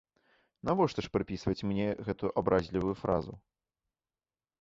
[0.67, 3.37] Навошта ж прыпісваць мне гэту абразлівую фразу?